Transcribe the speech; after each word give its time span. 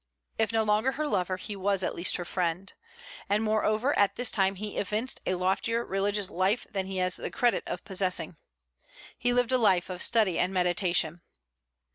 If 0.39 0.51
no 0.51 0.63
longer 0.63 0.93
her 0.93 1.05
lover, 1.05 1.37
he 1.37 1.55
was 1.55 1.83
at 1.83 1.93
least 1.93 2.15
her 2.15 2.25
friend. 2.25 2.73
And, 3.29 3.43
moreover, 3.43 3.95
at 3.95 4.15
this 4.15 4.31
time 4.31 4.55
he 4.55 4.77
evinced 4.77 5.21
a 5.27 5.35
loftier 5.35 5.85
religious 5.85 6.31
life 6.31 6.65
than 6.71 6.87
he 6.87 6.97
has 6.97 7.17
the 7.17 7.29
credit 7.29 7.63
of 7.67 7.85
possessing. 7.85 8.35
He 9.15 9.31
lived 9.31 9.51
a 9.51 9.59
life 9.59 9.91
of 9.91 10.01
study 10.01 10.39
and 10.39 10.51
meditation. 10.51 11.21